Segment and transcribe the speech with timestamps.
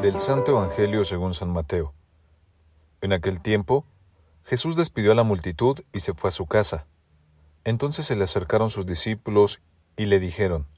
[0.00, 1.92] Del Santo Evangelio según San Mateo.
[3.00, 3.84] En aquel tiempo,
[4.44, 6.86] Jesús despidió a la multitud y se fue a su casa.
[7.64, 9.60] Entonces se le acercaron sus discípulos
[9.96, 10.68] y le dijeron,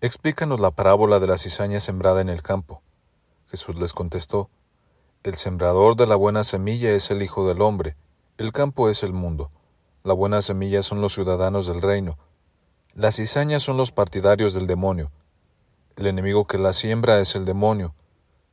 [0.00, 2.80] Explícanos la parábola de la cizaña sembrada en el campo.
[3.48, 4.48] Jesús les contestó,
[5.22, 7.94] El sembrador de la buena semilla es el Hijo del Hombre,
[8.38, 9.50] el campo es el mundo,
[10.04, 12.18] la buena semilla son los ciudadanos del reino,
[12.94, 15.10] las cizañas son los partidarios del demonio,
[15.96, 17.94] el enemigo que la siembra es el demonio,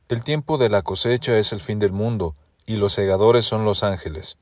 [0.08, 2.34] el tiempo de la cosecha es el fin del mundo,
[2.66, 4.36] y los segadores son los ángeles.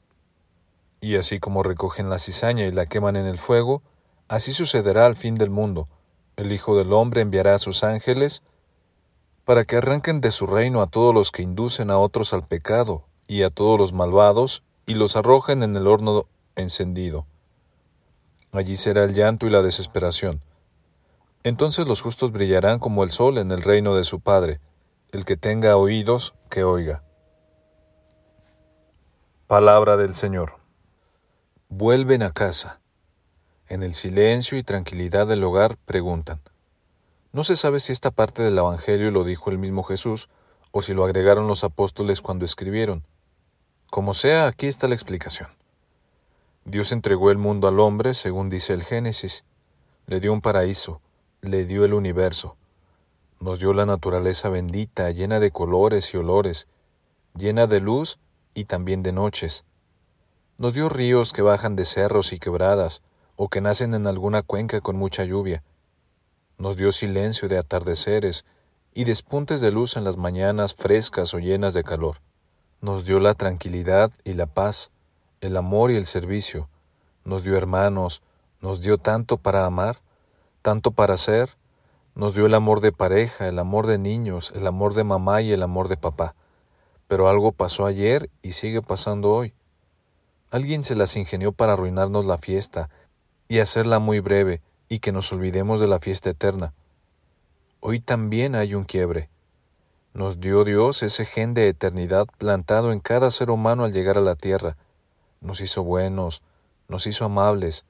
[1.01, 3.83] Y así como recogen la cizaña y la queman en el fuego,
[4.29, 5.87] así sucederá al fin del mundo.
[6.37, 8.43] El Hijo del Hombre enviará a sus ángeles
[9.45, 13.05] para que arranquen de su reino a todos los que inducen a otros al pecado
[13.27, 16.27] y a todos los malvados y los arrojen en el horno
[16.59, 17.27] encendido.
[18.53, 20.43] Allí será el llanto y la desesperación.
[21.45, 24.61] Entonces los justos brillarán como el sol en el reino de su Padre.
[25.13, 27.03] El que tenga oídos, que oiga.
[29.47, 30.57] Palabra del Señor.
[31.69, 32.81] Vuelven a casa.
[33.69, 36.41] En el silencio y tranquilidad del hogar preguntan.
[37.33, 40.29] No se sabe si esta parte del Evangelio lo dijo el mismo Jesús
[40.73, 43.07] o si lo agregaron los apóstoles cuando escribieron.
[43.91, 45.49] Como sea, aquí está la explicación.
[46.69, 49.45] Dios entregó el mundo al hombre, según dice el Génesis.
[50.07, 51.01] Le dio un paraíso,
[51.41, 52.57] le dio el universo.
[53.41, 56.69] Nos dio la naturaleza bendita, llena de colores y olores,
[57.35, 58.19] llena de luz
[58.53, 59.65] y también de noches.
[60.59, 63.03] Nos dio ríos que bajan de cerros y quebradas,
[63.37, 65.63] o que nacen en alguna cuenca con mucha lluvia.
[66.59, 68.45] Nos dio silencio de atardeceres
[68.93, 72.21] y despuntes de luz en las mañanas frescas o llenas de calor
[72.81, 74.91] nos dio la tranquilidad y la paz,
[75.41, 76.69] el amor y el servicio,
[77.25, 78.23] nos dio hermanos,
[78.61, 80.01] nos dio tanto para amar,
[80.63, 81.57] tanto para ser,
[82.15, 85.53] nos dio el amor de pareja, el amor de niños, el amor de mamá y
[85.53, 86.35] el amor de papá.
[87.07, 89.55] Pero algo pasó ayer y sigue pasando hoy.
[90.51, 92.91] Alguien se las ingenió para arruinarnos la fiesta
[93.47, 96.75] y hacerla muy breve y que nos olvidemos de la fiesta eterna.
[97.81, 99.31] Hoy también hay un quiebre.
[100.13, 104.23] Nos dio Dios ese gen de eternidad plantado en cada ser humano al llegar a
[104.23, 104.77] la tierra.
[105.41, 106.43] Nos hizo buenos,
[106.89, 107.85] nos hizo amables,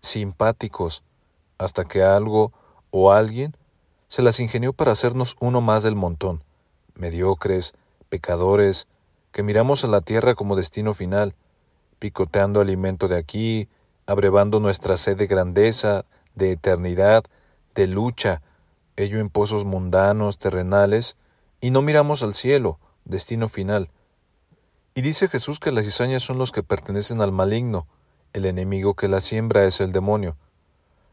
[0.00, 1.02] simpáticos,
[1.58, 2.52] hasta que algo
[2.90, 3.56] o alguien
[4.08, 6.42] se las ingenió para hacernos uno más del montón,
[6.94, 7.74] mediocres,
[8.08, 8.86] pecadores,
[9.30, 11.34] que miramos a la tierra como destino final,
[11.98, 13.68] picoteando alimento de aquí,
[14.06, 16.04] abrevando nuestra sed de grandeza,
[16.34, 17.24] de eternidad,
[17.74, 18.42] de lucha,
[18.96, 21.16] ello en pozos mundanos, terrenales,
[21.60, 23.88] y no miramos al cielo, destino final.
[24.94, 27.86] Y dice Jesús que las cizañas son los que pertenecen al maligno,
[28.34, 30.36] el enemigo que la siembra es el demonio.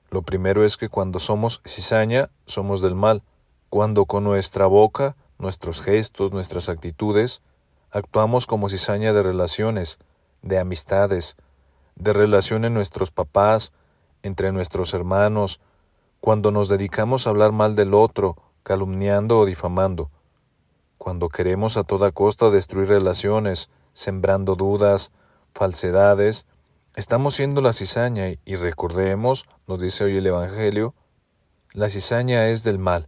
[0.10, 3.24] Lo primero es que cuando somos cizaña, somos del mal,
[3.70, 7.42] cuando con nuestra boca, nuestros gestos, nuestras actitudes,
[7.90, 10.00] actuamos como cizaña de relaciones,
[10.42, 11.38] de amistades,
[11.96, 13.72] de relación en nuestros papás,
[14.24, 15.62] entre nuestros hermanos,
[16.20, 20.12] cuando nos dedicamos a hablar mal del otro, calumniando o difamando
[21.00, 25.12] cuando queremos a toda costa destruir relaciones, sembrando dudas,
[25.54, 26.46] falsedades,
[26.94, 30.94] estamos siendo la cizaña y recordemos, nos dice hoy el Evangelio,
[31.74, 33.08] la cizaña es del mal.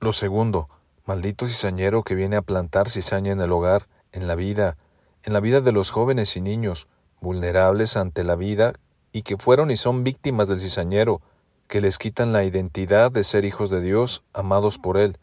[0.00, 0.68] Lo segundo,
[1.06, 4.76] maldito cizañero que viene a plantar cizaña en el hogar, en la vida,
[5.22, 6.88] en la vida de los jóvenes y niños,
[7.20, 8.74] vulnerables ante la vida
[9.12, 11.22] y que fueron y son víctimas del cizañero,
[11.68, 15.16] que les quitan la identidad de ser hijos de Dios, amados por Él,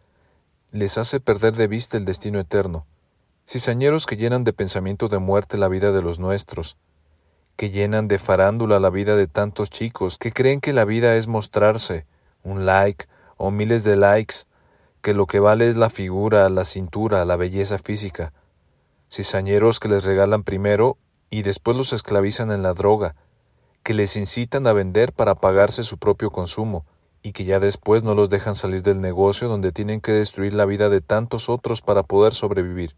[0.72, 2.86] les hace perder de vista el destino eterno,
[3.46, 6.78] cizañeros que llenan de pensamiento de muerte la vida de los nuestros,
[7.58, 11.28] que llenan de farándula la vida de tantos chicos que creen que la vida es
[11.28, 12.06] mostrarse,
[12.44, 13.06] un like
[13.36, 14.46] o miles de likes,
[15.02, 18.32] que lo que vale es la figura, la cintura, la belleza física,
[19.12, 20.98] cizañeros que les regalan primero
[21.30, 23.16] y después los esclavizan en la droga,
[23.84, 26.85] que les incitan a vender para pagarse su propio consumo,
[27.23, 30.66] y que ya después no los dejan salir del negocio donde tienen que destruir la
[30.66, 32.96] vida de tantos otros para poder sobrevivir.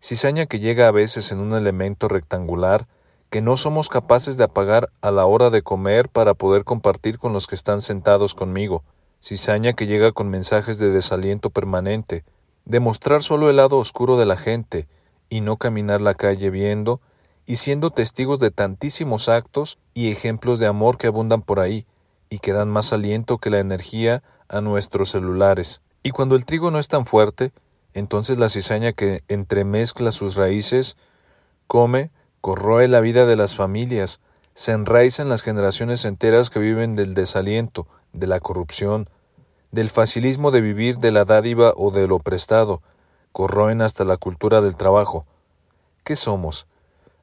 [0.00, 2.86] Cizaña que llega a veces en un elemento rectangular
[3.30, 7.32] que no somos capaces de apagar a la hora de comer para poder compartir con
[7.32, 8.84] los que están sentados conmigo.
[9.22, 12.24] Cizaña que llega con mensajes de desaliento permanente,
[12.64, 14.86] de mostrar solo el lado oscuro de la gente
[15.28, 17.00] y no caminar la calle viendo
[17.46, 21.86] y siendo testigos de tantísimos actos y ejemplos de amor que abundan por ahí,
[22.28, 25.80] y que dan más aliento que la energía a nuestros celulares.
[26.02, 27.52] Y cuando el trigo no es tan fuerte,
[27.94, 30.96] entonces la cizaña que entremezcla sus raíces
[31.66, 34.20] come, corroe la vida de las familias,
[34.54, 39.08] se enraiza en las generaciones enteras que viven del desaliento, de la corrupción,
[39.72, 42.82] del facilismo de vivir de la dádiva o de lo prestado,
[43.32, 45.26] corroen hasta la cultura del trabajo.
[46.04, 46.66] ¿Qué somos?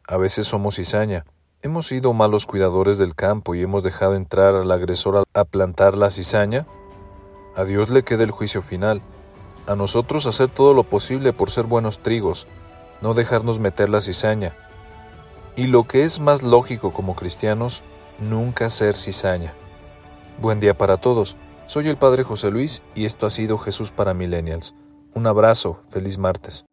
[0.08, 1.26] A veces somos cizaña.
[1.66, 6.10] ¿Hemos sido malos cuidadores del campo y hemos dejado entrar al agresor a plantar la
[6.10, 6.68] cizaña?
[7.56, 9.02] A Dios le queda el juicio final.
[9.66, 12.48] A nosotros hacer todo lo posible por ser buenos trigos,
[13.02, 14.54] no dejarnos meter la cizaña.
[15.56, 17.82] Y lo que es más lógico como cristianos,
[18.20, 19.54] nunca ser cizaña.
[20.42, 21.38] Buen día para todos.
[21.66, 24.76] Soy el Padre José Luis y esto ha sido Jesús para Millennials.
[25.14, 26.66] Un abrazo, feliz martes.